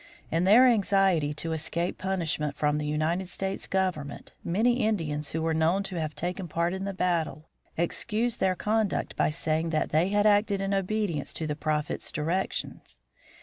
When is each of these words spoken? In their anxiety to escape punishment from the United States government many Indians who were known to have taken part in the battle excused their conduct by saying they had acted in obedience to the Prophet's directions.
In 0.31 0.45
their 0.45 0.65
anxiety 0.65 1.31
to 1.35 1.51
escape 1.51 1.99
punishment 1.99 2.55
from 2.55 2.79
the 2.79 2.87
United 2.87 3.27
States 3.27 3.67
government 3.67 4.33
many 4.43 4.79
Indians 4.79 5.29
who 5.29 5.43
were 5.43 5.53
known 5.53 5.83
to 5.83 5.99
have 5.99 6.15
taken 6.15 6.47
part 6.47 6.73
in 6.73 6.85
the 6.85 6.91
battle 6.95 7.49
excused 7.77 8.39
their 8.39 8.55
conduct 8.55 9.15
by 9.15 9.29
saying 9.29 9.69
they 9.69 10.07
had 10.09 10.25
acted 10.25 10.59
in 10.59 10.73
obedience 10.73 11.35
to 11.35 11.45
the 11.45 11.55
Prophet's 11.55 12.11
directions. 12.11 12.99